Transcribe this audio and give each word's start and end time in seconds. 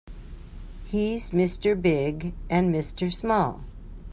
He's 0.85 1.29
Mr. 1.29 1.79
Big 1.79 2.33
and 2.49 2.73
Mr. 2.73 3.13
Small. 3.13 3.63